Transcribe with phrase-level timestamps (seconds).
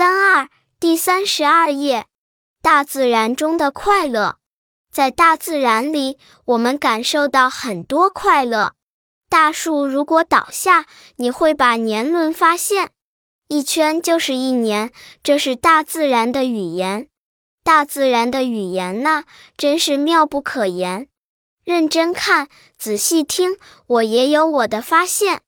[0.00, 0.48] 三二
[0.80, 2.06] 第三十二页
[2.62, 4.38] 大自然中的快乐。
[4.90, 8.72] 在大自然里我们感受到很多快乐。
[9.28, 10.86] 大树如果倒下
[11.16, 12.92] 你会把年轮发现。
[13.48, 14.90] 一圈就是一年
[15.22, 17.08] 这是大自然的语言。
[17.62, 19.24] 大自然的语言呐
[19.58, 21.08] 真是妙不可言。
[21.62, 22.48] 认真看
[22.78, 25.42] 仔细听我也有我的发现